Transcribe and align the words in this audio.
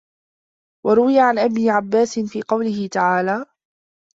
وَرُوِيَ 0.85 1.19
عَنْ 1.19 1.39
ابْنِ 1.39 1.69
عَبَّاسٍ 1.69 2.19
فِي 2.19 2.41
قَوْله 2.41 2.87
تَعَالَى 2.87 3.45